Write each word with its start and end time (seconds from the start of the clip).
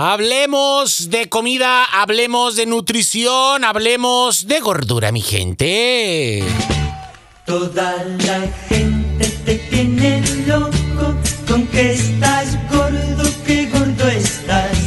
Hablemos 0.00 1.10
de 1.10 1.28
comida, 1.28 1.82
hablemos 1.82 2.54
de 2.54 2.66
nutrición, 2.66 3.64
hablemos 3.64 4.46
de 4.46 4.60
gordura, 4.60 5.10
mi 5.10 5.20
gente. 5.20 6.44
Toda 7.44 8.04
la 8.04 8.46
gente 8.68 9.28
te 9.44 9.56
tiene 9.56 10.22
loco 10.46 11.16
con 11.48 11.66
que 11.66 11.94
estás 11.94 12.56
gordo, 12.70 13.28
que 13.44 13.66
gordo 13.70 14.06
estás. 14.06 14.78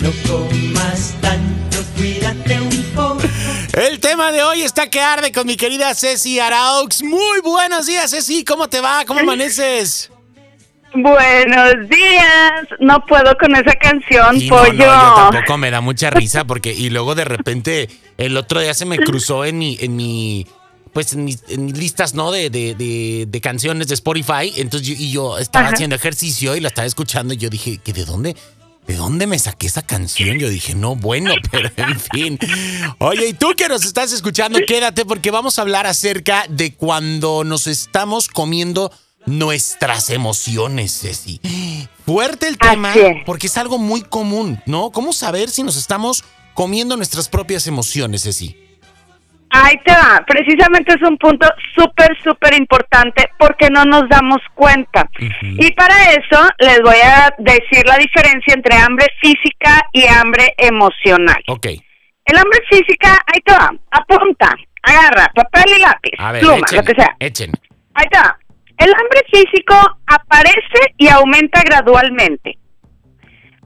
No 0.00 0.10
comas 0.28 1.14
tanto, 1.22 1.78
cuídate 1.96 2.60
un 2.60 2.82
poco. 2.94 3.22
El 3.72 4.00
tema 4.00 4.32
de 4.32 4.42
hoy 4.42 4.60
está 4.60 4.90
que 4.90 5.00
arde 5.00 5.32
con 5.32 5.46
mi 5.46 5.56
querida 5.56 5.94
Ceci 5.94 6.40
Araux. 6.40 7.02
Muy 7.02 7.40
buenos 7.40 7.86
días, 7.86 8.10
Ceci. 8.10 8.44
¿Cómo 8.44 8.68
te 8.68 8.82
va? 8.82 9.06
¿Cómo 9.06 9.20
amaneces? 9.20 10.11
Buenos 10.94 11.88
días. 11.88 12.52
No 12.80 13.04
puedo 13.06 13.36
con 13.38 13.54
esa 13.54 13.74
canción, 13.76 14.38
Sí, 14.38 14.48
no, 14.48 14.56
pollo. 14.56 14.72
no, 14.72 14.78
yo 14.84 15.30
tampoco 15.30 15.56
me 15.58 15.70
da 15.70 15.80
mucha 15.80 16.10
risa 16.10 16.44
porque 16.46 16.72
y 16.72 16.90
luego 16.90 17.14
de 17.14 17.24
repente 17.24 17.88
el 18.18 18.36
otro 18.36 18.60
día 18.60 18.74
se 18.74 18.84
me 18.84 18.98
cruzó 18.98 19.44
en 19.44 19.58
mi 19.58 19.78
en 19.80 19.96
mi 19.96 20.46
pues 20.92 21.14
en 21.14 21.24
mis, 21.24 21.42
en 21.48 21.64
mis 21.64 21.78
listas, 21.78 22.12
¿no? 22.14 22.30
De, 22.30 22.50
de, 22.50 22.74
de, 22.74 23.24
de 23.26 23.40
canciones 23.40 23.88
de 23.88 23.94
Spotify. 23.94 24.52
Entonces 24.56 24.86
yo, 24.88 24.94
y 24.98 25.10
yo 25.10 25.38
estaba 25.38 25.66
Ajá. 25.66 25.74
haciendo 25.74 25.96
ejercicio 25.96 26.54
y 26.54 26.60
la 26.60 26.68
estaba 26.68 26.86
escuchando 26.86 27.32
y 27.32 27.38
yo 27.38 27.48
dije, 27.48 27.78
¿que 27.78 27.94
de 27.94 28.04
dónde? 28.04 28.36
¿De 28.86 28.96
dónde 28.96 29.26
me 29.26 29.38
saqué 29.38 29.68
esa 29.68 29.80
canción? 29.80 30.38
Yo 30.38 30.50
dije, 30.50 30.74
no, 30.74 30.94
bueno, 30.94 31.32
pero 31.50 31.70
en 31.78 31.98
fin. 31.98 32.38
Oye, 32.98 33.28
y 33.28 33.32
tú 33.32 33.54
que 33.56 33.68
nos 33.68 33.86
estás 33.86 34.12
escuchando, 34.12 34.58
quédate 34.66 35.06
porque 35.06 35.30
vamos 35.30 35.58
a 35.58 35.62
hablar 35.62 35.86
acerca 35.86 36.44
de 36.50 36.74
cuando 36.74 37.42
nos 37.42 37.66
estamos 37.68 38.28
comiendo 38.28 38.92
nuestras 39.26 40.10
emociones, 40.10 41.00
Ceci. 41.00 41.40
Fuerte 42.04 42.48
el 42.48 42.58
tema, 42.58 42.92
porque 43.24 43.46
es 43.46 43.56
algo 43.58 43.78
muy 43.78 44.02
común, 44.02 44.60
¿no? 44.66 44.90
¿Cómo 44.90 45.12
saber 45.12 45.48
si 45.50 45.62
nos 45.62 45.76
estamos 45.76 46.24
comiendo 46.54 46.96
nuestras 46.96 47.28
propias 47.28 47.66
emociones, 47.66 48.24
Ceci? 48.24 48.58
Ahí 49.54 49.76
te 49.84 49.92
va. 49.92 50.24
Precisamente 50.26 50.94
es 50.94 51.02
un 51.06 51.18
punto 51.18 51.46
súper, 51.76 52.16
súper 52.24 52.54
importante 52.54 53.28
porque 53.38 53.68
no 53.68 53.84
nos 53.84 54.08
damos 54.08 54.38
cuenta. 54.54 55.06
Y 55.42 55.70
para 55.72 55.94
eso 56.12 56.48
les 56.58 56.80
voy 56.80 56.96
a 57.04 57.30
decir 57.38 57.86
la 57.86 57.98
diferencia 57.98 58.54
entre 58.54 58.76
hambre 58.76 59.06
física 59.20 59.82
y 59.92 60.06
hambre 60.06 60.54
emocional. 60.56 61.42
Ok, 61.48 61.66
El 62.24 62.38
hambre 62.38 62.60
física, 62.70 63.18
ahí 63.26 63.40
te 63.44 63.52
va. 63.52 63.70
Apunta, 63.90 64.54
agarra 64.82 65.30
papel 65.34 65.64
y 65.76 65.80
lápiz, 65.80 66.12
ver, 66.32 66.40
pluma, 66.40 66.56
echen, 66.66 66.76
lo 66.78 66.84
que 66.84 66.94
sea. 66.94 67.16
echen. 67.20 67.52
Ahí 67.94 68.06
está. 68.10 68.38
El 68.82 68.92
hambre 68.94 69.22
físico 69.30 69.76
aparece 70.06 70.94
y 70.98 71.08
aumenta 71.08 71.62
gradualmente. 71.62 72.58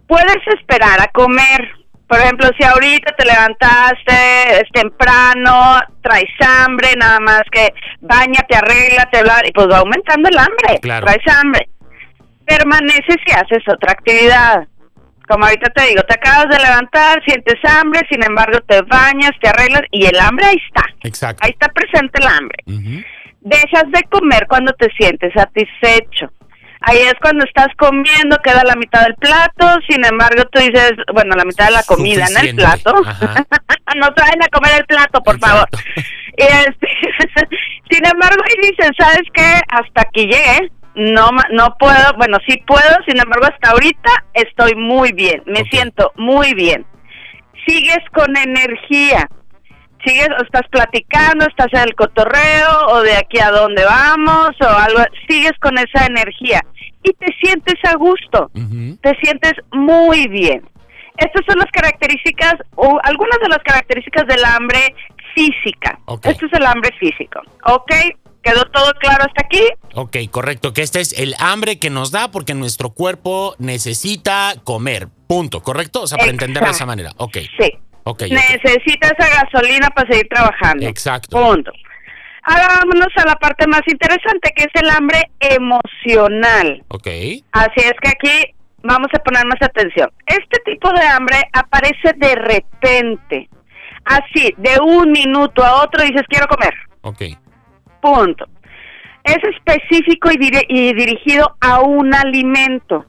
Puedes 0.07 0.43
esperar 0.59 1.01
a 1.01 1.07
comer. 1.07 1.71
Por 2.07 2.19
ejemplo, 2.19 2.51
si 2.59 2.65
ahorita 2.65 3.15
te 3.17 3.25
levantaste, 3.25 4.61
es 4.61 4.71
temprano, 4.75 5.81
traes 6.03 6.31
hambre, 6.41 6.91
nada 6.99 7.19
más 7.21 7.43
que 7.51 7.73
bañate, 8.01 8.57
arréglate, 8.57 9.23
bla, 9.23 9.41
y 9.45 9.53
pues 9.53 9.69
va 9.69 9.79
aumentando 9.79 10.29
el 10.29 10.39
hambre. 10.39 10.81
Claro. 10.83 11.07
Traes 11.07 11.35
hambre. 11.35 11.69
Permaneces 12.45 13.17
y 13.27 13.33
haces 13.33 13.63
otra 13.69 13.93
actividad. 13.93 14.69
Como 15.27 15.47
ahorita 15.47 15.71
te 15.71 15.87
digo, 15.89 16.03
te 16.03 16.15
acabas 16.15 16.51
de 16.51 16.63
levantar, 16.63 17.23
sientes 17.25 17.57
hambre, 17.65 18.03
sin 18.11 18.23
embargo 18.23 18.61
te 18.69 18.83
bañas, 18.83 19.33
te 19.41 19.49
arreglas 19.49 19.83
y 19.91 20.05
el 20.05 20.21
hambre 20.21 20.47
ahí 20.47 20.63
está. 20.69 20.85
Exacto. 21.03 21.43
Ahí 21.43 21.53
está 21.53 21.69
presente 21.69 22.21
el 22.21 22.29
hambre. 22.29 22.59
Ujú. 22.67 23.03
Dejas 23.47 23.85
de 23.93 24.03
comer 24.11 24.45
cuando 24.49 24.73
te 24.73 24.91
sientes 24.99 25.33
satisfecho. 25.33 26.33
Ahí 26.81 26.99
es 26.99 27.15
cuando 27.23 27.45
estás 27.45 27.69
comiendo, 27.79 28.37
queda 28.43 28.65
la 28.65 28.75
mitad 28.75 29.03
del 29.03 29.15
plato, 29.15 29.79
sin 29.89 30.05
embargo 30.05 30.43
tú 30.51 30.59
dices, 30.59 30.95
bueno, 31.15 31.37
la 31.37 31.45
mitad 31.45 31.67
de 31.67 31.71
la 31.71 31.85
comida 31.85 32.27
en 32.27 32.49
el 32.49 32.57
plato. 32.57 32.93
No 33.95 34.13
traen 34.13 34.43
a 34.43 34.49
comer 34.49 34.73
el 34.81 34.85
plato, 34.85 35.23
por 35.23 35.39
favor. 35.39 35.69
Y 36.39 36.43
este, 36.43 36.89
sin 37.91 38.05
embargo, 38.05 38.43
y 38.53 38.67
dices, 38.67 38.91
¿sabes 38.99 39.23
qué? 39.33 39.61
Hasta 39.69 40.03
aquí 40.03 40.27
llegué. 40.27 40.71
No, 40.97 41.31
no 41.53 41.75
puedo, 41.79 42.13
bueno, 42.19 42.37
sí 42.47 42.63
puedo, 42.67 42.95
sin 43.07 43.19
embargo, 43.19 43.47
hasta 43.47 43.71
ahorita 43.71 44.11
estoy 44.35 44.75
muy 44.75 45.13
bien, 45.13 45.43
me 45.47 45.63
siento 45.71 46.13
muy 46.17 46.53
bien. 46.53 46.85
Sigues 47.67 48.01
con 48.13 48.37
energía, 48.37 49.31
sigues, 50.05 50.29
o 50.39 50.43
estás 50.43 50.69
platicando, 50.71 51.47
estás 51.47 51.69
en 51.73 51.81
el 51.81 51.95
cotorreo, 51.95 52.87
o 52.89 53.03
de 53.03 53.17
aquí 53.17 53.39
a 53.39 53.51
dónde 53.51 53.85
vamos, 53.85 54.51
o 54.61 54.69
algo, 54.69 55.01
sigues 55.29 55.53
con 55.61 55.77
esa 55.79 56.07
energía 56.07 56.63
y 57.03 57.13
te 57.13 57.27
sientes 57.41 57.77
a 57.85 57.97
gusto, 57.97 58.51
te 59.01 59.17
sientes 59.23 59.53
muy 59.73 60.27
bien. 60.29 60.69
Estas 61.17 61.47
son 61.47 61.59
las 61.59 61.71
características, 61.71 62.55
o 62.75 62.99
algunas 63.03 63.39
de 63.41 63.49
las 63.49 63.59
características 63.59 64.27
del 64.27 64.45
hambre 64.45 64.95
física. 65.35 65.99
Ok. 66.07 66.27
Esto 66.27 66.47
es 66.47 66.53
el 66.53 66.67
hambre 66.67 66.91
físico, 66.99 67.41
¿ok? 67.65 67.93
¿Quedó 68.43 68.65
todo 68.67 68.93
claro 69.01 69.25
hasta 69.25 69.45
aquí? 69.45 69.63
Ok, 69.95 70.17
correcto, 70.31 70.73
que 70.73 70.83
este 70.83 71.01
es 71.01 71.19
el 71.19 71.35
hambre 71.39 71.79
que 71.79 71.91
nos 71.91 72.11
da 72.11 72.31
porque 72.31 72.55
nuestro 72.55 72.91
cuerpo 72.91 73.55
necesita 73.59 74.55
comer, 74.63 75.09
punto, 75.27 75.63
¿correcto? 75.63 76.03
O 76.03 76.07
sea, 76.07 76.19
para 76.19 76.31
entenderlo 76.31 76.69
de 76.69 76.75
esa 76.75 76.87
manera. 76.87 77.13
Ok, 77.17 77.39
Sí. 77.59 77.73
Necesita 78.31 79.09
esa 79.09 79.43
gasolina 79.43 79.89
para 79.89 80.09
seguir 80.11 80.29
trabajando. 80.29 80.87
Exacto. 80.87 81.37
Punto. 81.37 81.73
Ahora 82.43 82.69
vámonos 82.79 83.09
a 83.17 83.27
la 83.27 83.35
parte 83.37 83.67
más 83.67 83.83
interesante, 83.87 84.53
que 84.55 84.65
es 84.65 84.83
el 84.83 84.89
hambre 84.91 85.31
emocional. 85.41 86.85
Ok, 86.89 87.09
Así 87.53 87.81
es 87.81 87.95
que 88.01 88.09
aquí 88.09 88.55
vamos 88.85 89.09
a 89.13 89.19
poner 89.19 89.45
más 89.47 89.61
atención. 89.61 90.09
Este 90.27 90.59
tipo 90.65 90.89
de 90.93 91.05
hambre 91.09 91.39
aparece 91.53 92.13
de 92.17 92.35
repente. 92.37 93.49
Así, 94.05 94.55
de 94.59 94.79
un 94.81 95.11
minuto 95.11 95.65
a 95.65 95.83
otro 95.83 96.05
dices, 96.05 96.23
quiero 96.29 96.47
comer. 96.47 96.75
ok. 97.03 97.23
Punto. 98.01 98.47
Es 99.25 99.39
específico 99.43 100.31
y 100.31 100.95
dirigido 100.95 101.57
a 101.61 101.81
un 101.81 102.15
alimento. 102.15 103.05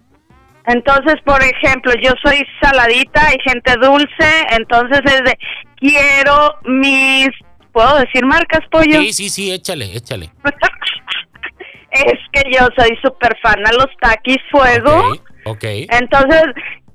Entonces, 0.68 1.16
por 1.26 1.42
ejemplo, 1.44 1.94
yo 2.02 2.12
soy 2.24 2.46
saladita, 2.62 3.26
hay 3.28 3.38
gente 3.48 3.74
dulce, 3.82 4.30
entonces 4.52 5.00
es 5.06 5.24
de, 5.24 5.38
quiero 5.78 6.56
mis, 6.66 7.30
¿puedo 7.72 7.98
decir 8.00 8.26
marcas, 8.26 8.60
pollo? 8.70 9.00
Sí, 9.02 9.14
sí, 9.14 9.30
sí, 9.30 9.52
échale, 9.52 9.86
échale. 9.96 10.30
es 11.92 12.20
que 12.34 12.44
yo 12.52 12.68
soy 12.78 12.98
súper 13.04 13.38
fan 13.42 13.66
a 13.66 13.72
los 13.74 13.88
taquis 14.02 14.38
fuego, 14.52 15.10
Ok, 15.12 15.22
ok, 15.46 15.64
entonces 15.90 16.44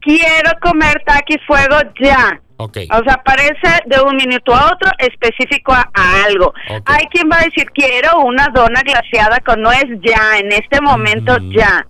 quiero 0.00 0.50
comer 0.60 1.02
taquis 1.06 1.38
fuego 1.46 1.76
ya. 2.00 2.38
ok. 2.58 2.76
O 2.90 3.02
sea, 3.04 3.22
parece 3.24 3.80
de 3.86 4.00
un 4.02 4.16
minuto 4.16 4.54
a 4.54 4.72
otro 4.72 4.90
específico 4.98 5.72
a, 5.72 5.88
a 5.94 6.24
algo. 6.26 6.52
Hay 6.86 7.06
quien 7.06 7.28
va 7.30 7.36
a 7.40 7.44
decir, 7.44 7.64
quiero 7.72 8.20
una 8.20 8.48
dona 8.54 8.82
glaseada 8.82 9.40
con 9.40 9.62
nuez 9.62 9.84
ya, 10.04 10.38
en 10.38 10.52
este 10.52 10.80
momento 10.80 11.38
Mm. 11.40 11.52
ya. 11.56 11.86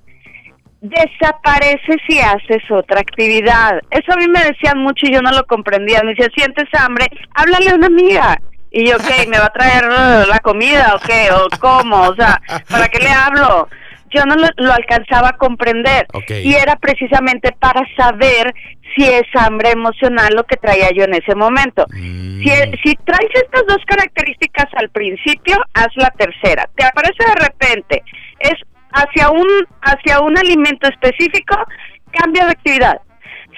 Desaparece 0.83 1.97
si 2.09 2.19
haces 2.19 2.69
otra 2.69 3.01
actividad. 3.01 3.81
Eso 3.91 4.13
a 4.13 4.17
mí 4.17 4.27
me 4.27 4.43
decían 4.43 4.79
mucho 4.79 5.07
y 5.07 5.15
yo 5.15 5.23
no 5.23 5.31
lo 5.31 5.47
comprendía. 5.47 6.03
Me 6.03 6.11
decían, 6.11 6.33
sientes 6.35 6.69
hambre, 6.77 7.07
háblale 7.35 7.71
a 7.71 7.75
una 7.77 7.87
amiga. 7.87 8.37
Y 8.73 8.89
yo, 8.89 8.97
ok, 8.97 9.29
¿me 9.29 9.39
va 9.39 9.47
a 9.47 9.53
traer 9.53 9.85
uh, 9.85 10.29
la 10.29 10.41
comida 10.41 10.97
o 10.97 10.99
qué? 10.99 11.29
¿O 11.31 11.47
cómo? 11.61 12.01
O 12.09 12.17
sea, 12.17 12.41
¿para 12.69 12.89
qué 12.89 12.99
le 12.99 13.11
hablo? 13.11 13.69
Yo 14.11 14.25
no 14.25 14.35
lo, 14.35 14.49
lo 14.57 14.73
alcanzaba 14.73 15.29
a 15.29 15.37
comprender. 15.37 16.09
Ok. 16.15 16.31
Y 16.43 16.55
era 16.55 16.75
precisamente 16.75 17.53
para 17.53 17.83
saber 17.97 18.53
si 18.97 19.05
es 19.05 19.23
hambre 19.35 19.71
emocional 19.71 20.35
lo 20.35 20.43
que 20.45 20.57
traía 20.57 20.91
yo 20.91 21.05
en 21.05 21.15
ese 21.15 21.37
momento. 21.37 21.87
Mm. 21.91 22.41
Si, 22.41 22.51
si 22.83 22.97
traes 23.05 23.31
estas 23.35 23.67
dos 23.69 23.79
características 23.87 24.67
al 24.75 24.91
principio, 24.91 25.59
haz 25.75 25.89
la 25.95 26.11
tercera. 26.11 26.69
Te 26.75 26.85
aparece 26.85 27.25
de 27.25 27.35
repente, 27.37 28.03
es 28.41 28.55
hacia 28.93 29.31
un, 29.31 29.49
hacia 29.83 30.21
un 30.21 30.37
alimento 30.39 30.89
específico, 30.89 31.57
cambia 32.13 32.47
de 32.47 32.53
actividad. 32.53 33.01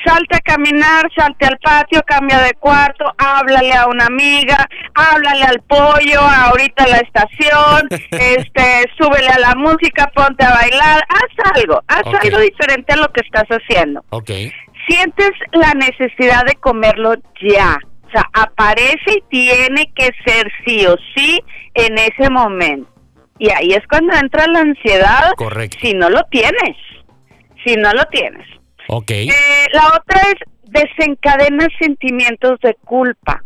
Salte 0.05 0.37
a 0.37 0.41
caminar, 0.41 1.09
salte 1.17 1.47
al 1.47 1.57
patio, 1.59 2.03
cambia 2.07 2.39
de 2.41 2.53
cuarto, 2.55 3.05
háblale 3.17 3.73
a 3.73 3.87
una 3.87 4.07
amiga, 4.07 4.69
háblale 4.95 5.45
al 5.45 5.61
pollo, 5.63 6.21
ahorita 6.21 6.85
a 6.85 6.89
la 6.89 6.99
estación, 6.99 7.89
este, 8.11 8.91
súbele 8.99 9.29
a 9.29 9.39
la 9.39 9.55
música, 9.55 10.11
ponte 10.15 10.45
a 10.45 10.55
bailar, 10.55 11.03
haz 11.09 11.57
algo, 11.57 11.81
haz 11.87 12.05
algo 12.23 12.39
diferente 12.41 12.93
a 12.93 12.97
lo 12.97 13.09
que 13.13 13.23
estás 13.23 13.47
haciendo 13.49 14.05
Ok, 14.11 14.31
sientes 14.89 15.31
la 15.53 15.73
necesidad 15.75 16.45
de 16.45 16.55
comerlo 16.57 17.15
ya. 17.41 17.79
O 18.07 18.11
sea, 18.11 18.29
aparece 18.33 19.17
y 19.17 19.23
tiene 19.29 19.91
que 19.95 20.11
ser 20.25 20.51
sí 20.65 20.87
o 20.87 20.97
sí 21.15 21.41
en 21.75 21.99
ese 21.99 22.31
momento. 22.31 22.89
Y 23.39 23.51
ahí 23.51 23.73
es 23.73 23.83
cuando 23.89 24.15
entra 24.15 24.47
la 24.47 24.61
ansiedad 24.61 25.33
correcto. 25.37 25.79
si 25.81 25.93
no 25.95 26.09
lo 26.09 26.23
tienes. 26.31 26.77
Si 27.65 27.75
no 27.77 27.93
lo 27.93 28.05
tienes. 28.07 28.47
Ok, 28.89 29.11
Eh, 29.11 29.31
la 29.73 29.87
otra 29.89 30.21
es 30.29 30.35
desencadena 30.71 31.67
sentimientos 31.81 32.59
de 32.63 32.75
culpa. 32.85 33.43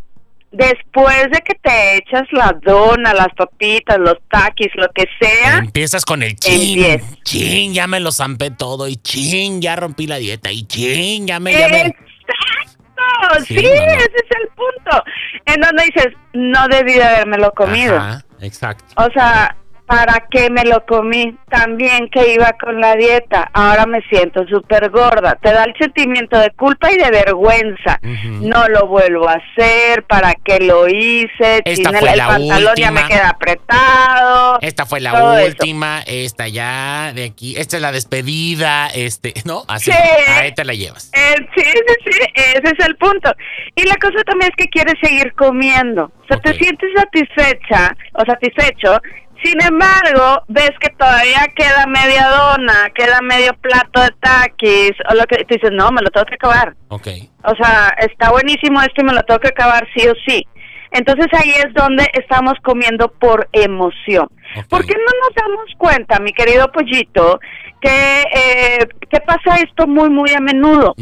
después 0.51 1.25
de 1.31 1.41
que 1.43 1.55
te 1.63 1.97
echas 1.99 2.23
la 2.33 2.57
dona, 2.63 3.13
las 3.13 3.29
papitas, 3.37 3.99
los 3.99 4.17
taquis, 4.31 4.69
lo 4.77 4.89
que 4.95 5.05
sea, 5.21 5.59
Empiezas 5.59 6.05
con 6.07 6.23
el 6.23 6.37
chin. 6.37 7.01
Chin, 7.23 7.75
ya 7.75 7.87
me 7.87 8.01
lo 8.01 8.11
zampé 8.13 8.51
todo. 8.51 8.89
Y 8.89 8.97
chin, 8.97 9.61
ya 9.61 9.77
rompí 9.77 10.07
la 10.07 10.17
dieta. 10.17 10.51
Y 10.51 10.67
chin, 10.67 11.27
ya 11.27 11.39
me. 11.39 11.53
Ya 11.53 11.69
me... 11.69 11.81
Exacto, 11.83 13.45
Sí, 13.47 13.57
ese 13.57 14.05
es 14.05 14.37
el 14.41 14.49
punto. 14.57 15.05
En 15.47 15.61
donde 15.61 15.85
dices, 15.85 16.09
no 16.33 16.67
debí 16.69 16.95
de 16.95 17.05
habérmelo 17.05 17.53
comido. 17.53 17.97
Ajá, 17.97 18.25
exacto. 18.41 18.85
O 18.97 19.11
sea, 19.13 19.55
¿para 19.89 20.27
qué 20.31 20.51
me 20.51 20.65
lo 20.65 20.85
comí? 20.87 21.37
También 21.51 22.09
que 22.11 22.35
iba 22.35 22.53
con 22.61 22.81
la 22.81 22.95
dieta. 22.95 23.51
Ahora 23.55 23.87
me 23.87 24.01
siento 24.03 24.47
súper 24.47 24.91
gorda. 24.91 25.37
Te 25.43 25.51
da 25.53 25.65
el 25.65 25.75
sentimiento 25.81 26.39
de 26.39 26.51
culpa 26.51 26.93
y 26.93 26.97
de 26.99 27.11
vergüenza. 27.11 27.99
No 28.03 28.69
lo 28.69 28.87
vuelvo 28.87 29.29
a 29.29 29.35
hacer. 29.35 30.05
¿Para 30.05 30.35
qué 30.45 30.61
lo 30.61 30.87
hice? 30.87 31.63
Esta 31.65 31.91
fue 31.93 32.11
el 32.11 32.19
la 32.19 32.29
pantalón 32.29 32.75
ya 32.77 32.91
me 32.93 33.01
última. 33.01 33.09
queda 33.09 33.29
apretado. 33.31 34.59
Esta 34.61 34.87
fue 34.87 35.01
la 35.01 35.13
Todo 35.13 35.39
eso. 35.39 35.47
última, 35.49 36.03
esta 36.07 36.49
ya, 36.49 37.13
de 37.15 37.25
aquí, 37.25 37.57
esta 37.57 37.77
es 37.77 37.83
la 37.83 37.91
despedida, 37.93 38.89
este, 38.89 39.33
¿no? 39.45 39.63
Así, 39.69 39.91
Sí. 39.91 39.97
ahí 40.39 40.53
te 40.55 40.65
la 40.65 40.75
llevas. 40.75 41.11
Eh, 41.15 41.37
sí, 41.57 41.63
sí, 41.65 41.95
sí, 42.13 42.19
ese 42.35 42.75
es 42.79 42.87
el 42.87 42.97
punto. 42.97 43.33
Y 43.75 43.87
la 43.87 43.97
cosa 43.97 44.23
también 44.25 44.51
es 44.51 44.57
que 44.65 44.69
quieres 44.71 44.95
seguir 45.03 45.33
comiendo. 45.35 46.05
O 46.23 46.27
sea, 46.29 46.39
te 46.41 46.53
sientes 46.55 46.91
satisfecha 46.95 47.97
o 48.13 48.25
satisfecho. 48.27 49.01
Sin 49.43 49.61
embargo, 49.63 50.43
ves 50.49 50.73
que 50.81 50.91
todavía 50.91 51.47
queda 51.55 51.87
media 51.87 52.27
dona, 52.29 52.91
queda 52.95 53.21
medio 53.23 53.55
plato 53.55 54.03
de 54.03 54.11
taquis, 54.21 54.93
o 55.11 55.15
lo 55.15 55.25
que 55.25 55.45
tú 55.45 55.55
dices, 55.55 55.71
no, 55.73 55.91
me 55.93 56.03
lo 56.03 56.11
tengo 56.11 56.27
que 56.27 56.35
acabar. 56.35 56.75
Ok. 56.89 57.09
O 57.45 57.55
sea, 57.55 57.95
está 57.99 58.31
buenísimo 58.31 58.81
esto 58.81 59.01
y 59.01 59.05
me 59.05 59.13
lo 59.13 59.23
tengo 59.23 59.39
que 59.41 59.49
acabar 59.49 59.87
sí 59.95 60.07
o 60.09 60.15
sí. 60.27 60.45
Entonces 60.91 61.27
ahí 61.33 61.51
es 61.51 61.73
donde 61.75 62.07
estamos 62.15 62.55
comiendo 62.63 63.09
por 63.09 63.49
emoción. 63.53 64.29
Ok. 64.57 64.69
¿Por 64.69 64.87
qué 64.87 64.95
no 64.95 65.05
nos 65.05 65.35
damos 65.37 65.67
cuenta, 65.77 66.19
mi 66.19 66.33
querido 66.33 66.73
pollito, 66.73 67.39
que, 67.81 68.23
eh, 68.23 68.89
que 69.09 69.21
pasa 69.21 69.57
esto 69.63 69.87
muy, 69.87 70.11
muy 70.11 70.33
a 70.33 70.41
menudo? 70.41 70.97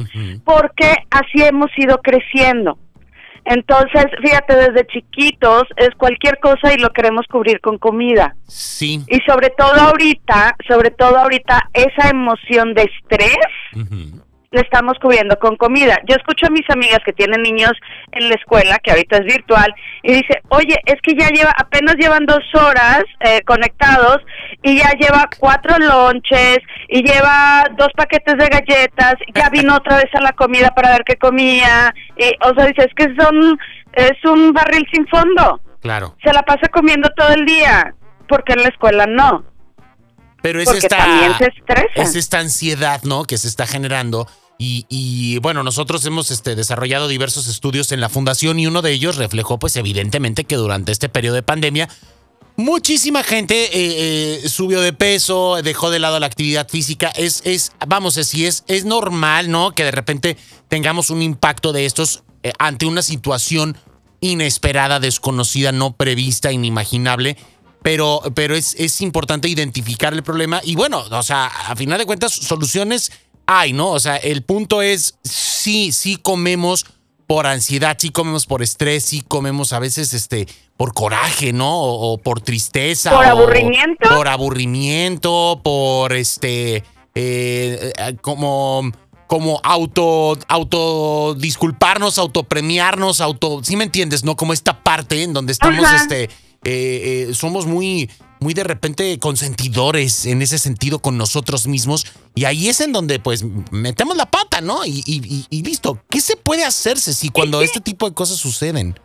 Porque 0.44 0.92
así 1.10 1.42
hemos 1.42 1.70
ido 1.78 1.98
creciendo. 2.02 2.78
Entonces, 3.46 4.06
fíjate, 4.22 4.56
desde 4.56 4.86
chiquitos 4.88 5.62
es 5.76 5.90
cualquier 5.96 6.38
cosa 6.40 6.74
y 6.74 6.78
lo 6.78 6.90
queremos 6.90 7.26
cubrir 7.30 7.60
con 7.60 7.78
comida. 7.78 8.34
Sí. 8.48 9.00
Y 9.08 9.20
sobre 9.20 9.50
todo 9.50 9.72
ahorita, 9.72 10.56
sobre 10.68 10.90
todo 10.90 11.16
ahorita, 11.16 11.70
esa 11.72 12.08
emoción 12.10 12.74
de 12.74 12.82
estrés. 12.82 13.36
Le 14.50 14.60
estamos 14.60 14.98
cubriendo 15.00 15.38
con 15.38 15.56
comida. 15.56 15.98
Yo 16.08 16.16
escucho 16.16 16.46
a 16.46 16.50
mis 16.50 16.68
amigas 16.70 17.00
que 17.04 17.12
tienen 17.12 17.42
niños 17.42 17.72
en 18.12 18.28
la 18.28 18.34
escuela, 18.34 18.78
que 18.78 18.90
ahorita 18.90 19.18
es 19.18 19.24
virtual, 19.24 19.74
y 20.02 20.12
dice, 20.14 20.40
oye, 20.48 20.76
es 20.86 21.00
que 21.02 21.14
ya 21.14 21.28
lleva, 21.28 21.52
apenas 21.56 21.96
llevan 21.96 22.26
dos 22.26 22.44
horas 22.54 23.04
eh, 23.20 23.42
conectados 23.42 24.18
y 24.62 24.78
ya 24.78 24.90
lleva 24.98 25.28
cuatro 25.38 25.76
lonches 25.78 26.58
y 26.88 27.02
lleva 27.02 27.68
dos 27.76 27.88
paquetes 27.96 28.36
de 28.36 28.48
galletas, 28.48 29.14
ya 29.34 29.48
vino 29.50 29.76
otra 29.76 29.96
vez 29.96 30.14
a 30.14 30.20
la 30.20 30.32
comida 30.32 30.70
para 30.74 30.90
ver 30.90 31.04
qué 31.04 31.16
comía, 31.16 31.94
y, 32.16 32.32
o 32.44 32.54
sea, 32.54 32.66
dice, 32.66 32.88
es 32.88 32.94
que 32.94 33.14
son, 33.20 33.58
es 33.92 34.24
un 34.24 34.52
barril 34.52 34.86
sin 34.92 35.06
fondo, 35.08 35.60
Claro. 35.80 36.16
se 36.24 36.32
la 36.32 36.42
pasa 36.42 36.68
comiendo 36.68 37.08
todo 37.16 37.32
el 37.34 37.44
día, 37.44 37.94
porque 38.28 38.54
en 38.54 38.62
la 38.62 38.68
escuela 38.68 39.06
no. 39.06 39.44
Pero 40.46 40.60
es 40.60 40.66
Porque 40.66 40.78
esta, 40.78 41.38
es 41.96 42.14
esta 42.14 42.38
ansiedad, 42.38 43.02
¿no? 43.02 43.24
Que 43.24 43.36
se 43.36 43.48
está 43.48 43.66
generando. 43.66 44.28
Y, 44.58 44.86
y, 44.88 45.38
bueno, 45.38 45.64
nosotros 45.64 46.04
hemos 46.06 46.30
este, 46.30 46.54
desarrollado 46.54 47.08
diversos 47.08 47.48
estudios 47.48 47.90
en 47.90 48.00
la 48.00 48.08
fundación 48.08 48.60
y 48.60 48.68
uno 48.68 48.80
de 48.80 48.92
ellos 48.92 49.16
reflejó, 49.16 49.58
pues 49.58 49.74
evidentemente, 49.74 50.44
que 50.44 50.54
durante 50.54 50.92
este 50.92 51.08
periodo 51.08 51.34
de 51.34 51.42
pandemia, 51.42 51.88
muchísima 52.54 53.24
gente 53.24 53.56
eh, 53.64 54.44
eh, 54.44 54.48
subió 54.48 54.80
de 54.82 54.92
peso, 54.92 55.60
dejó 55.64 55.90
de 55.90 55.98
lado 55.98 56.20
la 56.20 56.26
actividad 56.26 56.68
física. 56.68 57.08
Es, 57.16 57.42
es 57.44 57.72
vamos, 57.84 58.16
es, 58.16 58.32
es, 58.32 58.62
es 58.68 58.84
normal, 58.84 59.50
¿no? 59.50 59.72
Que 59.72 59.82
de 59.82 59.90
repente 59.90 60.36
tengamos 60.68 61.10
un 61.10 61.22
impacto 61.22 61.72
de 61.72 61.86
estos 61.86 62.22
eh, 62.44 62.52
ante 62.60 62.86
una 62.86 63.02
situación 63.02 63.76
inesperada, 64.20 65.00
desconocida, 65.00 65.72
no 65.72 65.96
prevista, 65.96 66.52
inimaginable. 66.52 67.36
Pero, 67.86 68.20
pero 68.34 68.56
es, 68.56 68.74
es 68.80 69.00
importante 69.00 69.48
identificar 69.48 70.12
el 70.12 70.24
problema 70.24 70.60
y 70.64 70.74
bueno, 70.74 71.04
o 71.08 71.22
sea, 71.22 71.46
a 71.46 71.76
final 71.76 71.98
de 71.98 72.04
cuentas, 72.04 72.32
soluciones 72.32 73.12
hay, 73.46 73.72
¿no? 73.72 73.90
O 73.90 74.00
sea, 74.00 74.16
el 74.16 74.42
punto 74.42 74.82
es, 74.82 75.20
sí, 75.22 75.92
sí 75.92 76.16
comemos 76.16 76.84
por 77.28 77.46
ansiedad, 77.46 77.96
sí 77.96 78.10
comemos 78.10 78.44
por 78.44 78.60
estrés, 78.60 79.04
sí 79.04 79.22
comemos 79.22 79.72
a 79.72 79.78
veces 79.78 80.14
este 80.14 80.48
por 80.76 80.94
coraje, 80.94 81.52
¿no? 81.52 81.80
O, 81.80 82.14
o 82.14 82.18
por 82.18 82.40
tristeza. 82.40 83.12
¿Por 83.12 83.24
o 83.24 83.28
aburrimiento? 83.28 84.08
Por 84.08 84.26
aburrimiento, 84.26 85.60
por 85.62 86.12
este, 86.12 86.82
eh, 87.14 87.92
como, 88.20 88.90
como 89.28 89.60
auto, 89.62 90.36
auto 90.48 91.36
disculparnos, 91.38 92.18
autopremiarnos, 92.18 93.20
auto, 93.20 93.60
¿sí 93.62 93.76
me 93.76 93.84
entiendes? 93.84 94.24
¿No? 94.24 94.34
Como 94.34 94.52
esta 94.52 94.82
parte 94.82 95.22
en 95.22 95.32
donde 95.32 95.52
estamos, 95.52 95.84
Ajá. 95.84 96.02
este, 96.02 96.30
eh, 96.66 97.26
eh, 97.30 97.34
somos 97.34 97.64
muy, 97.66 98.10
muy 98.40 98.52
de 98.54 98.64
repente 98.64 99.18
consentidores 99.18 100.26
en 100.26 100.42
ese 100.42 100.58
sentido 100.58 100.98
con 100.98 101.16
nosotros 101.16 101.66
mismos 101.66 102.06
y 102.34 102.44
ahí 102.44 102.68
es 102.68 102.80
en 102.80 102.92
donde 102.92 103.18
pues 103.20 103.44
metemos 103.70 104.16
la 104.16 104.26
pata, 104.26 104.60
¿no? 104.60 104.84
Y, 104.84 105.02
y- 105.06 105.22
y- 105.24 105.46
y 105.48 105.62
listo. 105.62 106.00
¿Qué 106.10 106.20
se 106.20 106.36
puede 106.36 106.64
hacerse 106.64 107.12
si 107.14 107.28
cuando 107.30 107.62
este 107.62 107.80
tipo 107.80 108.08
de 108.08 108.14
cosas 108.14 108.36
suceden? 108.38 108.98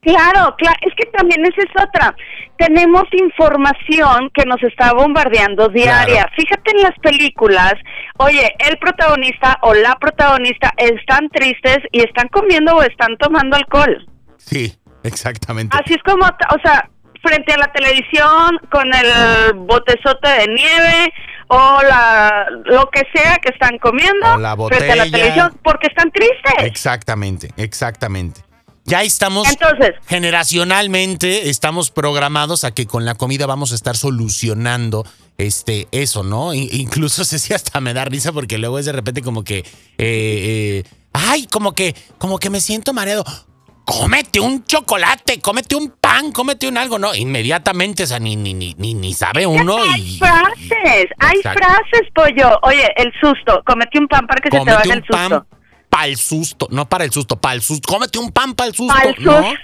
Claro, 0.00 0.54
claro, 0.58 0.76
es 0.82 0.92
que 0.96 1.06
también 1.16 1.40
esa 1.46 1.62
es 1.62 1.82
otra. 1.88 2.14
Tenemos 2.58 3.04
información 3.12 4.30
que 4.34 4.44
nos 4.44 4.62
está 4.62 4.92
bombardeando 4.92 5.68
diaria. 5.70 6.04
Claro. 6.26 6.30
Fíjate 6.36 6.70
en 6.76 6.82
las 6.82 6.98
películas, 7.02 7.72
oye, 8.18 8.52
el 8.58 8.76
protagonista 8.78 9.58
o 9.62 9.72
la 9.72 9.96
protagonista 9.98 10.72
están 10.76 11.30
tristes 11.30 11.78
y 11.90 12.00
están 12.00 12.28
comiendo 12.28 12.74
o 12.76 12.82
están 12.82 13.16
tomando 13.18 13.56
alcohol. 13.56 14.06
Sí, 14.36 14.74
exactamente. 15.04 15.76
Así 15.76 15.94
es 15.94 16.02
como, 16.02 16.26
o 16.26 16.58
sea, 16.62 16.88
frente 17.22 17.54
a 17.54 17.58
la 17.58 17.72
televisión 17.72 18.58
con 18.70 18.92
el 18.94 19.54
botezote 19.54 20.28
de 20.28 20.48
nieve 20.48 21.12
o 21.48 21.80
la 21.82 22.46
lo 22.64 22.88
que 22.90 23.02
sea 23.14 23.36
que 23.38 23.50
están 23.50 23.78
comiendo 23.78 24.34
O 24.34 24.38
la 24.38 24.56
frente 24.56 24.92
a 24.92 24.96
la 24.96 25.04
televisión 25.04 25.58
porque 25.62 25.88
están 25.88 26.10
tristes. 26.10 26.54
Exactamente, 26.64 27.50
exactamente. 27.56 28.42
Ya 28.86 29.02
estamos 29.02 29.48
Entonces, 29.48 29.92
generacionalmente 30.06 31.48
estamos 31.48 31.90
programados 31.90 32.64
a 32.64 32.72
que 32.72 32.86
con 32.86 33.06
la 33.06 33.14
comida 33.14 33.46
vamos 33.46 33.72
a 33.72 33.76
estar 33.76 33.96
solucionando 33.96 35.06
este 35.38 35.88
eso, 35.90 36.22
¿no? 36.22 36.52
Incluso 36.52 37.24
sé 37.24 37.38
si 37.38 37.54
hasta 37.54 37.80
me 37.80 37.94
da 37.94 38.04
risa 38.04 38.32
porque 38.32 38.58
luego 38.58 38.78
es 38.78 38.84
de 38.84 38.92
repente 38.92 39.22
como 39.22 39.42
que 39.42 39.58
eh, 39.58 39.64
eh, 39.98 40.84
ay, 41.14 41.46
como 41.46 41.72
que 41.72 41.94
como 42.18 42.38
que 42.38 42.50
me 42.50 42.60
siento 42.60 42.92
mareado. 42.92 43.24
Cómete 43.84 44.40
un 44.40 44.64
chocolate, 44.64 45.40
cómete 45.40 45.76
un 45.76 45.90
pan, 46.00 46.32
cómete 46.32 46.66
un 46.68 46.78
algo, 46.78 46.98
¿no? 46.98 47.14
Inmediatamente, 47.14 48.04
o 48.04 48.06
sea, 48.06 48.18
ni, 48.18 48.34
ni, 48.34 48.54
ni, 48.54 48.74
ni, 48.78 48.94
ni 48.94 49.12
sabe 49.12 49.46
uno 49.46 49.76
hay 49.76 50.00
y. 50.00 50.18
frases, 50.18 51.06
hay 51.18 51.42
frases, 51.42 52.08
pollo. 52.14 52.58
Oye, 52.62 52.88
el 52.96 53.12
susto, 53.20 53.62
cometí 53.66 53.98
un 53.98 54.08
pan 54.08 54.26
para 54.26 54.40
que 54.40 54.48
se 54.48 54.52
te 54.52 54.58
Cómete 54.58 54.88
un 54.88 54.94
el 54.94 55.04
susto. 55.04 55.46
pan 55.46 55.46
para 55.94 56.06
el 56.08 56.16
susto, 56.16 56.66
no 56.72 56.88
para 56.88 57.04
el 57.04 57.12
susto, 57.12 57.36
para 57.36 57.54
el 57.54 57.62
susto. 57.62 57.86
Cómete 57.86 58.18
un 58.18 58.32
pan 58.32 58.54
para 58.54 58.68
el 58.68 58.74
susto, 58.74 58.92
Pa'l 58.92 59.14
¿no? 59.20 59.42
susto. 59.44 59.58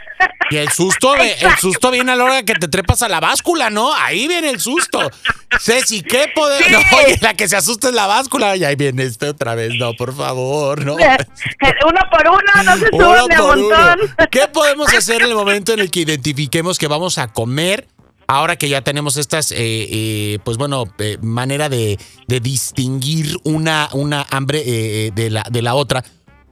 Y 0.51 0.57
el 0.59 0.71
susto, 0.71 1.17
eh, 1.17 1.37
el 1.41 1.57
susto 1.57 1.91
viene 1.91 2.13
a 2.13 2.15
la 2.15 2.23
hora 2.25 2.43
que 2.45 2.55
te 2.55 2.69
trepas 2.69 3.03
a 3.03 3.09
la 3.09 3.19
báscula, 3.19 3.69
¿no? 3.69 3.93
Ahí 3.93 4.29
viene 4.29 4.49
el 4.51 4.61
susto. 4.61 5.11
Ceci, 5.59 6.03
¿qué 6.03 6.31
poder? 6.33 6.63
Sí. 6.63 6.73
No, 6.73 6.79
oye, 6.99 7.19
la 7.21 7.35
que 7.35 7.49
se 7.49 7.57
asusta 7.57 7.89
es 7.89 7.95
la 7.95 8.07
báscula. 8.07 8.57
Y 8.57 8.63
ahí 8.65 8.77
viene 8.77 9.03
este 9.03 9.29
otra 9.29 9.57
vez. 9.57 9.73
No, 9.77 9.93
por 9.95 10.15
favor, 10.15 10.85
no. 10.85 10.95
uno 10.95 12.01
por 12.13 12.29
uno, 12.29 12.63
no 12.65 12.77
se 12.77 12.79
de 12.79 12.87
a 12.87 13.37
por 13.37 13.59
uno. 13.59 13.67
montón. 13.69 14.29
¿Qué 14.31 14.47
podemos 14.47 14.95
hacer 14.95 15.23
en 15.23 15.31
el 15.31 15.35
momento 15.35 15.73
en 15.73 15.81
el 15.81 15.91
que 15.91 16.01
identifiquemos 16.01 16.79
que 16.79 16.87
vamos 16.87 17.19
a 17.19 17.27
comer? 17.33 17.89
Ahora 18.29 18.55
que 18.55 18.69
ya 18.69 18.83
tenemos 18.83 19.17
estas, 19.17 19.51
eh, 19.51 19.57
eh, 19.59 20.39
pues 20.45 20.57
bueno, 20.57 20.85
eh, 21.01 21.19
manera 21.21 21.69
de, 21.69 21.99
de 22.29 22.39
distinguir 22.39 23.37
una, 23.43 23.89
una 23.93 24.25
hambre 24.31 24.61
eh, 24.61 25.07
eh, 25.07 25.11
de, 25.13 25.31
la, 25.31 25.45
de 25.51 25.63
la 25.63 25.75
otra. 25.75 26.05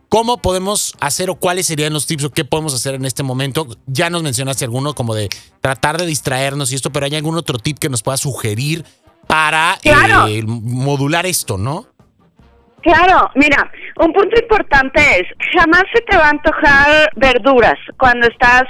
¿Cómo 0.08 0.38
podemos 0.38 0.94
hacer 1.00 1.28
o 1.28 1.34
cuáles 1.34 1.66
serían 1.66 1.92
los 1.92 2.06
tips 2.06 2.24
o 2.24 2.30
qué 2.30 2.44
podemos 2.44 2.74
hacer 2.74 2.94
en 2.94 3.04
este 3.04 3.22
momento? 3.22 3.66
Ya 3.86 4.08
nos 4.08 4.22
mencionaste 4.22 4.64
alguno 4.64 4.94
como 4.94 5.14
de 5.14 5.28
tratar 5.60 5.98
de 5.98 6.06
distraernos 6.06 6.72
y 6.72 6.76
esto, 6.76 6.90
pero 6.90 7.06
¿hay 7.06 7.14
algún 7.14 7.36
otro 7.36 7.58
tip 7.58 7.78
que 7.78 7.90
nos 7.90 8.02
pueda 8.02 8.16
sugerir 8.16 8.84
para 9.26 9.76
Claro. 9.82 10.26
eh, 10.28 10.42
modular 10.46 11.26
esto, 11.26 11.58
no? 11.58 11.86
Claro, 12.80 13.28
mira, 13.34 13.70
un 14.00 14.12
punto 14.12 14.40
importante 14.40 15.00
es, 15.20 15.26
jamás 15.52 15.82
se 15.92 16.00
te 16.02 16.16
va 16.16 16.26
a 16.26 16.30
antojar 16.30 17.10
verduras 17.16 17.74
cuando 17.98 18.26
estás 18.28 18.62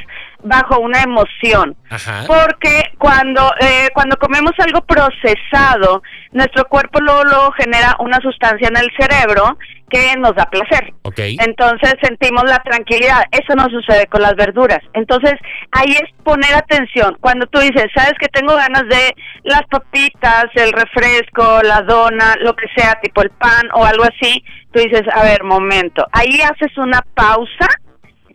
bajo 0.42 0.80
una 0.80 1.02
emoción. 1.02 1.76
Ajá. 1.90 2.25
Porque 2.26 2.85
cuando, 2.99 3.52
eh, 3.61 3.90
cuando 3.95 4.16
comemos 4.16 4.52
algo 4.59 4.80
procesado, 4.80 6.02
nuestro 6.33 6.64
cuerpo 6.68 7.00
luego, 7.00 7.23
luego 7.25 7.52
genera 7.52 7.97
una 8.00 8.18
sustancia 8.21 8.66
en 8.68 8.78
el 8.78 8.88
cerebro 8.99 9.59
que 9.90 10.14
nos 10.18 10.35
da 10.35 10.47
placer. 10.47 10.92
Ok. 11.02 11.21
Entonces 11.40 11.95
sentimos 12.02 12.45
la 12.45 12.59
tranquilidad. 12.59 13.25
Eso 13.30 13.54
no 13.54 13.64
sucede 13.71 14.07
con 14.07 14.23
las 14.23 14.35
verduras. 14.37 14.80
Entonces 14.95 15.35
ahí 15.73 15.90
es 15.92 16.11
poner 16.25 16.54
atención. 16.54 17.16
Cuando 17.21 17.47
tú 17.47 17.61
dices, 17.61 17.87
sabes 17.95 18.14
que 18.21 18.28
tengo 18.28 18.54
ganas 18.54 18.83
de 18.88 19.14
las 19.45 19.62
papitas, 19.71 20.47
el 20.54 20.73
refresco, 20.73 21.62
la 21.62 21.83
dona, 21.83 22.35
lo 22.40 22.54
que 22.54 22.66
sea, 22.76 22.99
tipo 23.02 23.23
el 23.23 23.30
pan 23.30 23.68
o 23.75 23.85
algo 23.85 24.04
así, 24.04 24.45
tú 24.73 24.80
dices, 24.80 25.02
a 25.12 25.23
ver, 25.23 25.45
momento. 25.45 26.07
Ahí 26.12 26.40
haces 26.40 26.76
una 26.76 27.02
pausa 27.14 27.68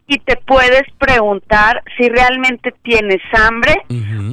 y 0.07 0.17
te 0.19 0.35
puedes 0.35 0.83
preguntar 0.97 1.81
si 1.97 2.09
realmente 2.09 2.73
tienes 2.83 3.21
hambre 3.33 3.73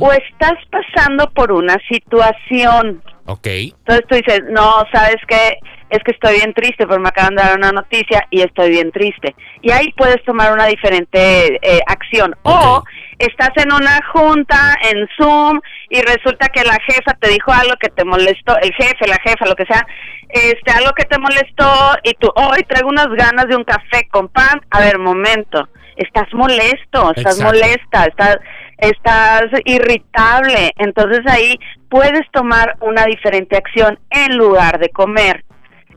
o 0.01 0.13
estás 0.13 0.59
pasando 0.71 1.31
por 1.31 1.53
una 1.53 1.77
situación. 1.89 3.03
Ok. 3.27 3.47
Entonces 3.47 4.05
tú 4.09 4.17
dices, 4.17 4.41
no, 4.51 4.85
¿sabes 4.93 5.17
qué? 5.29 5.59
Es 5.91 5.99
que 6.05 6.13
estoy 6.13 6.37
bien 6.37 6.55
triste 6.55 6.87
porque 6.87 7.03
me 7.03 7.09
acaban 7.09 7.35
de 7.35 7.43
dar 7.43 7.57
una 7.57 7.73
noticia 7.73 8.27
y 8.31 8.43
estoy 8.43 8.71
bien 8.71 8.93
triste. 8.93 9.35
Y 9.61 9.71
ahí 9.73 9.93
puedes 9.97 10.23
tomar 10.25 10.53
una 10.53 10.67
diferente 10.67 11.59
eh, 11.63 11.81
acción. 11.87 12.35
O 12.43 12.83
estás 13.19 13.51
en 13.57 13.73
una 13.73 14.01
junta, 14.13 14.75
en 14.91 15.07
Zoom, 15.17 15.61
y 15.89 16.01
resulta 16.03 16.49
que 16.49 16.65
la 16.65 16.79
jefa 16.87 17.15
te 17.21 17.29
dijo 17.29 17.53
algo 17.53 17.75
que 17.79 17.91
te 17.91 18.05
molestó, 18.05 18.57
el 18.59 18.73
jefe, 18.73 19.07
la 19.07 19.19
jefa, 19.23 19.47
lo 19.47 19.55
que 19.55 19.67
sea, 19.67 19.87
este, 20.29 20.71
algo 20.71 20.93
que 20.93 21.05
te 21.05 21.19
molestó, 21.19 21.97
y 22.03 22.15
tú, 22.15 22.31
hoy 22.35 22.63
traigo 22.69 22.89
unas 22.89 23.09
ganas 23.09 23.47
de 23.49 23.57
un 23.57 23.65
café 23.65 24.09
con 24.11 24.29
pan. 24.29 24.61
A 24.71 24.81
ver, 24.81 24.99
momento, 24.99 25.69
estás 25.97 26.33
molesto, 26.33 27.13
estás 27.15 27.39
Exacto. 27.39 27.45
molesta, 27.45 28.05
estás, 28.07 28.39
estás 28.79 29.45
irritable. 29.65 30.73
Entonces 30.77 31.21
ahí 31.27 31.59
puedes 31.89 32.23
tomar 32.33 32.77
una 32.81 33.05
diferente 33.05 33.57
acción 33.57 33.99
en 34.11 34.37
lugar 34.37 34.79
de 34.79 34.89
comer. 34.91 35.45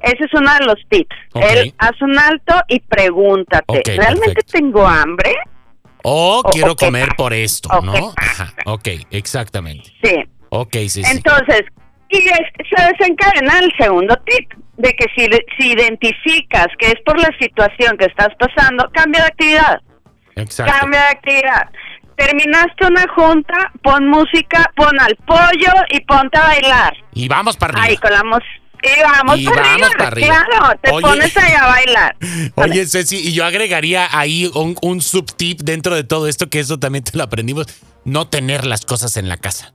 Ese 0.04 0.26
es 0.26 0.34
uno 0.34 0.54
de 0.60 0.66
los 0.66 0.76
tips. 0.90 1.16
Ok. 1.34 1.44
El, 1.50 1.74
haz 1.80 2.02
un 2.02 2.18
alto 2.20 2.56
y 2.68 2.80
pregúntate, 2.82 3.82
¿realmente 3.86 4.20
perfecto. 4.34 4.52
tengo 4.52 4.86
hambre? 4.88 5.34
O 6.04 6.42
O- 6.44 6.50
quiero 6.52 6.76
comer 6.76 7.10
por 7.18 7.34
esto, 7.34 7.70
¿no? 7.82 8.14
Ajá. 8.18 8.54
Ok, 8.66 8.90
exactamente. 9.12 9.90
Sí. 10.04 10.16
Ok, 10.50 10.74
sí, 10.90 10.90
sí. 10.90 11.04
Entonces, 11.10 11.62
y 12.10 12.18
es- 12.18 12.68
se 12.76 12.84
desencadena 12.92 13.60
el 13.60 13.72
segundo 13.80 14.16
tip, 14.26 14.52
de 14.78 14.92
que 14.94 15.06
si, 15.16 15.28
si 15.58 15.72
identificas 15.72 16.68
que 16.80 16.88
es 16.88 16.96
por 17.06 17.18
la 17.20 17.30
situación 17.40 17.96
que 17.98 18.06
estás 18.06 18.30
pasando, 18.38 18.90
cambia 18.94 19.22
de 19.22 19.28
actividad. 19.28 19.82
Exacto. 20.36 20.74
Cambia 20.80 21.00
de 21.00 21.08
actividad. 21.08 21.70
Terminaste 22.18 22.86
una 22.88 23.06
junta, 23.16 23.72
pon 23.82 24.08
música, 24.08 24.70
pon 24.76 25.00
al 25.00 25.16
pollo 25.26 25.74
y 25.90 26.00
ponte 26.02 26.38
a 26.38 26.44
bailar. 26.48 26.94
Y 27.14 27.28
vamos 27.28 27.56
para 27.58 27.74
arriba. 27.74 27.86
Ahí 27.88 27.98
con 27.98 28.12
la 28.12 28.24
música. 28.24 28.63
Y 28.84 29.02
vamos, 29.02 29.40
Y 29.40 29.46
para, 29.46 29.62
vamos 29.62 29.74
arriba, 29.74 29.90
para 29.98 30.08
arriba. 30.08 30.46
Claro, 30.50 30.80
te 30.82 30.92
Oye. 30.92 31.02
pones 31.02 31.38
ahí 31.38 31.54
a 31.54 31.66
bailar. 31.68 32.16
Oye, 32.56 32.86
Ceci, 32.86 33.18
y 33.18 33.34
yo 33.34 33.46
agregaría 33.46 34.08
ahí 34.12 34.52
un, 34.54 34.78
un 34.82 35.02
subtip 35.02 35.62
dentro 35.62 35.96
de 35.96 36.04
todo 36.04 36.28
esto, 36.28 36.50
que 36.50 36.60
eso 36.60 36.80
también 36.80 37.04
te 37.04 37.18
lo 37.18 37.24
aprendimos, 37.24 37.68
no 38.04 38.28
tener 38.28 38.66
las 38.66 38.86
cosas 38.86 39.16
en 39.18 39.30
la 39.30 39.38
casa. 39.38 39.74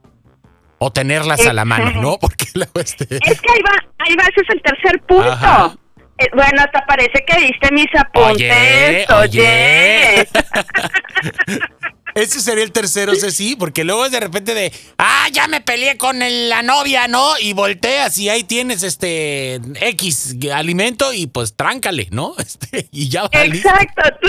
O 0.79 0.93
tenerlas 0.93 1.45
a 1.47 1.53
la 1.53 1.65
mano, 1.65 1.91
¿no? 2.01 2.19
Porque 2.21 2.47
luego 2.55 2.73
este... 2.81 3.05
Es 3.11 3.41
que 3.41 3.53
ahí 3.53 3.63
va, 3.63 3.85
ahí 3.99 4.15
va, 4.15 4.23
ese 4.25 4.43
es 4.43 4.51
el 4.51 4.63
tercer 4.63 5.01
punto. 5.09 5.33
Ajá. 5.33 5.75
Eh, 6.19 6.29
bueno, 6.35 6.63
hasta 6.63 6.85
parece 6.87 7.25
que 7.27 7.39
viste 7.41 7.73
mis 7.73 7.87
Oye, 8.15 9.07
apuntes. 9.07 9.11
oye. 9.11 10.29
Ese 12.19 12.41
sería 12.41 12.65
el 12.65 12.73
tercero, 12.73 13.15
Ceci, 13.15 13.57
porque 13.57 13.85
luego 13.85 14.05
es 14.07 14.11
de 14.13 14.21
repente 14.21 14.55
de, 14.55 14.73
ah, 14.99 15.27
ya 15.33 15.47
me 15.49 15.61
peleé 15.61 15.97
con 15.97 16.21
el- 16.23 16.49
la 16.49 16.63
novia, 16.63 17.07
¿no? 17.09 17.39
Y 17.41 17.53
volteas 17.53 18.19
y 18.19 18.29
ahí 18.29 18.45
tienes 18.45 18.83
este 18.83 19.61
X 19.81 20.37
alimento 20.53 21.13
y 21.13 21.27
pues 21.29 21.55
tráncale, 21.57 22.09
¿no? 22.11 22.35
Este, 22.39 22.89
y 22.93 23.09
ya. 23.09 23.29
Exacto, 23.33 24.03
tú 24.23 24.29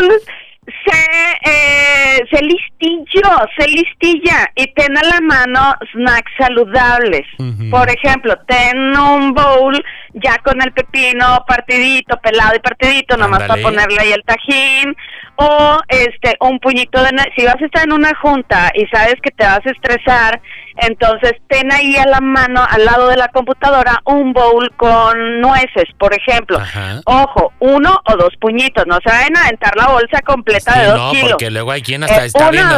sé, 0.85 1.49
eh, 1.49 2.19
sé 2.31 2.41
listillo, 2.43 3.29
sé 3.57 3.67
listilla 3.69 4.51
y 4.55 4.67
ten 4.73 4.95
a 4.97 5.01
la 5.03 5.19
mano 5.21 5.73
snacks 5.93 6.31
saludables. 6.37 7.25
Por 7.71 7.89
ejemplo, 7.89 8.35
ten 8.47 8.77
un 8.97 9.33
bowl 9.33 9.73
ya 10.13 10.37
con 10.43 10.61
el 10.61 10.71
pepino 10.73 11.43
partidito, 11.47 12.17
pelado 12.21 12.55
y 12.55 12.59
partidito, 12.59 13.17
nomás 13.17 13.39
para 13.47 13.61
ponerle 13.63 13.97
ahí 13.99 14.11
el 14.11 14.23
tajín. 14.23 14.95
O 15.41 15.77
este, 15.87 16.35
un 16.41 16.59
puñito 16.59 17.01
de... 17.01 17.09
Si 17.37 17.45
vas 17.45 17.55
a 17.61 17.65
estar 17.65 17.83
en 17.85 17.93
una 17.93 18.11
junta 18.21 18.71
y 18.73 18.85
sabes 18.87 19.15
que 19.23 19.31
te 19.31 19.45
vas 19.45 19.61
a 19.65 19.69
estresar, 19.71 20.41
entonces 20.77 21.33
ten 21.47 21.71
ahí 21.71 21.95
a 21.95 22.05
la 22.05 22.19
mano, 22.19 22.65
al 22.69 22.83
lado 22.83 23.07
de 23.07 23.15
la 23.15 23.29
computadora, 23.29 24.01
un 24.05 24.33
bowl 24.33 24.69
con 24.75 25.39
nueces, 25.39 25.85
por 25.97 26.13
ejemplo. 26.13 26.57
Ajá. 26.57 27.01
Ojo, 27.05 27.53
uno 27.59 28.01
o 28.05 28.17
dos 28.17 28.33
puñitos, 28.41 28.85
no 28.87 28.97
se 29.03 29.09
vayan 29.09 29.37
a 29.37 29.43
aventar 29.45 29.75
la 29.77 29.87
bolsa 29.87 30.21
completa 30.25 30.73
Sí, 30.73 30.79
de 30.81 30.85
dos 30.87 30.97
no, 30.97 31.11
kilos. 31.11 31.29
porque 31.31 31.51
luego 31.51 31.71
hay 31.71 31.81
quien 31.81 32.03
hasta 32.03 32.23
Eh, 32.23 32.27
está 32.27 32.51
viendo, 32.51 32.75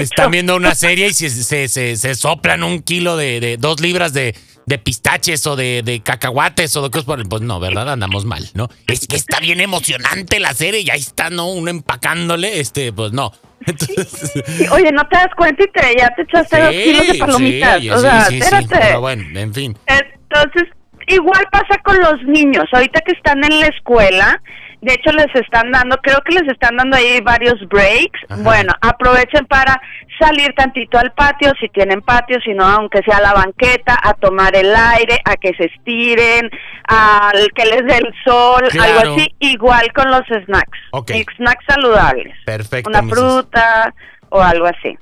están 0.00 0.30
viendo 0.32 0.56
una 0.56 0.74
serie 0.74 1.06
y 1.08 1.12
se, 1.12 1.30
se, 1.30 1.68
se- 1.68 1.96
se 1.96 2.14
soplan 2.16 2.62
un 2.64 2.82
kilo 2.82 3.16
de, 3.16 3.38
de 3.38 3.56
dos 3.58 3.80
libras 3.80 4.12
de, 4.12 4.34
de 4.72 4.78
pistaches 4.78 5.46
o 5.46 5.54
de, 5.54 5.82
de 5.84 6.00
cacahuates 6.00 6.74
o 6.76 6.82
de 6.82 6.90
cosas 6.90 7.04
por 7.04 7.20
el- 7.20 7.28
Pues 7.28 7.42
no, 7.42 7.60
¿verdad? 7.60 7.90
Andamos 7.90 8.24
mal, 8.24 8.48
¿no? 8.54 8.68
Es 8.88 9.06
que 9.06 9.16
está 9.16 9.38
bien 9.40 9.60
emocionante 9.60 10.40
la 10.40 10.54
serie 10.54 10.80
y 10.80 10.88
ahí 10.90 11.00
está, 11.00 11.28
¿no? 11.30 11.48
Uno 11.50 11.70
empacándole, 11.70 12.58
este, 12.60 12.92
pues 12.92 13.12
no. 13.12 13.32
Entonces, 13.66 14.08
Sí, 14.46 14.66
Oye, 14.72 14.90
no 14.92 15.06
te 15.08 15.16
das 15.16 15.28
cuenta 15.36 15.62
y 15.62 15.70
te, 15.70 15.96
ya 15.98 16.08
te 16.16 16.22
echaste 16.22 16.60
dos 16.60 16.70
kilos 16.70 17.06
de 17.06 17.14
palomitas. 17.18 17.80
sí, 17.80 17.90
o 17.90 17.96
sí, 17.96 18.02
sea, 18.02 18.24
sí, 18.24 18.32
sí, 18.34 18.38
espérate. 18.40 18.76
pero 18.80 19.00
bueno, 19.00 19.38
en 19.38 19.54
fin. 19.54 19.78
Entonces, 19.86 20.64
igual 21.08 21.46
pasa 21.52 21.78
con 21.84 21.96
los 22.00 22.22
niños. 22.24 22.64
Ahorita 22.72 23.00
que 23.02 23.12
están 23.12 23.44
en 23.44 23.60
la 23.60 23.66
escuela, 23.66 24.42
de 24.82 24.94
hecho 24.94 25.10
les 25.12 25.32
están 25.34 25.70
dando, 25.70 25.96
creo 25.98 26.20
que 26.24 26.34
les 26.34 26.48
están 26.52 26.76
dando 26.76 26.96
ahí 26.96 27.20
varios 27.22 27.58
breaks. 27.68 28.20
Ajá. 28.28 28.42
Bueno, 28.42 28.72
aprovechen 28.80 29.46
para 29.46 29.80
salir 30.20 30.52
tantito 30.56 30.98
al 30.98 31.12
patio, 31.12 31.52
si 31.60 31.68
tienen 31.68 32.02
patio, 32.02 32.38
si 32.44 32.52
no, 32.52 32.64
aunque 32.64 33.00
sea 33.04 33.16
a 33.18 33.22
la 33.22 33.32
banqueta, 33.32 33.98
a 34.02 34.14
tomar 34.14 34.54
el 34.56 34.74
aire, 34.74 35.18
a 35.24 35.36
que 35.36 35.52
se 35.54 35.64
estiren, 35.66 36.50
al 36.88 37.48
que 37.54 37.64
les 37.64 37.86
dé 37.86 37.96
el 37.98 38.12
sol, 38.24 38.62
Claro. 38.70 39.00
algo 39.00 39.14
así. 39.14 39.34
Igual 39.38 39.92
con 39.92 40.10
los 40.10 40.22
snacks. 40.44 40.78
Ok. 40.90 41.10
Y 41.10 41.24
Snacks 41.36 41.64
saludables. 41.66 42.34
Perfecto. 42.44 42.90
Una 42.90 43.02
fruta 43.04 43.94
o 44.30 44.40
algo 44.42 44.66
así. 44.66 44.96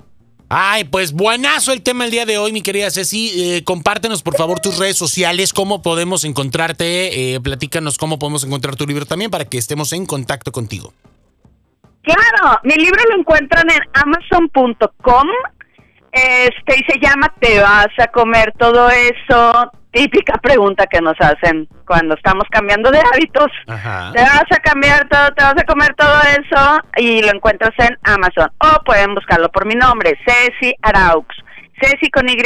Ay, 0.52 0.83
pues 0.83 1.12
buenazo 1.12 1.73
el 1.73 1.80
tema 1.80 2.04
el 2.04 2.11
día 2.11 2.26
de 2.26 2.37
hoy, 2.37 2.50
mi 2.50 2.61
querida 2.61 2.90
Ceci. 2.90 3.30
Eh, 3.37 3.62
compártenos, 3.62 4.25
por 4.25 4.37
favor, 4.37 4.59
tus 4.59 4.78
redes 4.78 4.97
sociales, 4.97 5.52
cómo 5.52 5.80
podemos 5.80 6.25
encontrarte. 6.25 7.35
Eh, 7.35 7.40
platícanos 7.40 7.99
cómo 7.99 8.19
podemos 8.19 8.42
encontrar 8.42 8.75
tu 8.75 8.85
libro 8.85 9.07
también 9.07 9.30
para 9.30 9.45
que 9.45 9.59
estemos 9.59 9.92
en 9.92 10.07
contacto 10.07 10.50
contigo. 10.50 10.92
Claro, 12.02 12.59
mi 12.64 12.75
libro 12.75 13.00
lo 13.11 13.21
encuentran 13.21 13.71
en 13.71 13.78
amazon.com. 13.92 15.28
Este, 16.11 16.80
y 16.80 16.92
se 16.92 16.99
llama 17.00 17.33
Te 17.38 17.61
vas 17.61 17.87
a 17.99 18.09
comer 18.09 18.52
todo 18.59 18.90
eso. 18.90 19.71
Típica 19.92 20.35
pregunta 20.38 20.87
que 20.87 21.00
nos 21.00 21.16
hacen 21.20 21.66
cuando 21.85 22.14
estamos 22.14 22.44
cambiando 22.50 22.90
de 22.90 23.00
hábitos. 23.00 23.50
Ajá. 23.66 24.12
Te 24.14 24.20
vas 24.23 24.44
a 24.50 24.56
cambiar 24.62 25.09
todo, 25.09 25.30
te 25.37 25.42
vas 25.42 25.56
a 25.59 25.64
comer 25.64 25.94
todo 25.97 26.20
eso 26.23 26.78
y 26.97 27.23
lo 27.23 27.30
encuentras 27.30 27.73
en 27.78 27.99
Amazon. 28.04 28.50
O 28.59 28.85
pueden 28.85 29.14
buscarlo 29.14 29.49
por 29.50 29.66
mi 29.66 29.75
nombre, 29.75 30.16
Ceci 30.25 30.75
Araux. 30.82 31.26
Ceci 31.82 32.09
con 32.11 32.28
Y, 32.28 32.37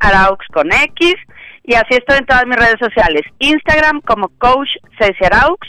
Araux 0.00 0.46
con 0.52 0.72
X. 0.72 1.14
Y 1.64 1.74
así 1.74 1.94
estoy 1.94 2.18
en 2.18 2.26
todas 2.26 2.46
mis 2.46 2.56
redes 2.56 2.78
sociales. 2.78 3.22
Instagram 3.38 4.00
como 4.02 4.28
Coach 4.38 4.70
Ceci 4.98 5.24
Araux. 5.24 5.68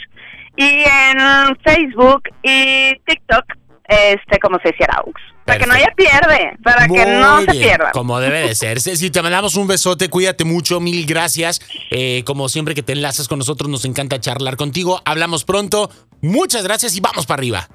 Y 0.56 0.86
en 0.86 1.58
Facebook 1.66 2.30
y 2.44 2.94
TikTok 3.06 3.46
este 3.90 4.40
como 4.40 4.58
Ceci 4.64 4.84
Araux. 4.84 5.35
Para 5.46 5.60
que 5.60 5.68
no 5.68 5.74
haya 5.76 5.94
pierde, 5.96 6.58
para 6.64 6.88
que 6.88 7.06
no 7.06 7.36
Muy 7.36 7.46
se 7.46 7.52
bien, 7.52 7.64
pierdan. 7.64 7.92
Como 7.92 8.20
debe 8.20 8.48
de 8.48 8.56
ser. 8.56 8.82
Ceci, 8.82 9.12
te 9.12 9.22
mandamos 9.22 9.56
un 9.56 9.68
besote, 9.68 10.10
cuídate 10.10 10.44
mucho, 10.44 10.80
mil 10.80 11.06
gracias. 11.06 11.62
Eh, 11.92 12.24
como 12.26 12.50
siempre 12.50 12.74
que 12.74 12.82
te 12.82 12.94
enlazas 12.94 13.28
con 13.28 13.38
nosotros, 13.38 13.70
nos 13.70 13.86
encanta 13.86 14.20
charlar 14.20 14.58
contigo. 14.58 15.02
Hablamos 15.06 15.44
pronto. 15.46 15.92
Muchas 16.22 16.64
gracias 16.64 16.96
y 16.96 17.00
vamos 17.00 17.28
para 17.28 17.40
arriba. 17.40 17.70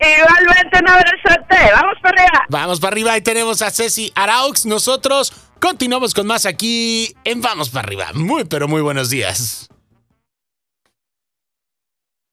Igualmente 0.00 0.78
un 0.80 0.88
abrazote. 0.88 1.72
Vamos 1.74 1.96
para 2.02 2.22
arriba. 2.22 2.46
Vamos 2.48 2.80
para 2.80 2.92
arriba 2.94 3.16
y 3.18 3.20
tenemos 3.20 3.60
a 3.60 3.70
Ceci 3.70 4.10
Araux. 4.14 4.64
Nosotros 4.64 5.34
continuamos 5.60 6.14
con 6.14 6.26
más 6.26 6.46
aquí 6.46 7.14
en 7.24 7.42
Vamos 7.42 7.68
para 7.68 7.86
arriba. 7.86 8.06
Muy, 8.14 8.44
pero 8.44 8.66
muy 8.66 8.80
buenos 8.80 9.10
días. 9.10 9.69